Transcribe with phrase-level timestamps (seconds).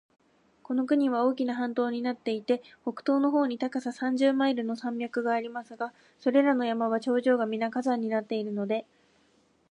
[0.63, 8.87] この国は大きな半島になっていて、北東の方に高さ三十マイルの山脈がありますが、それらの山は頂上がみな火山になっているので、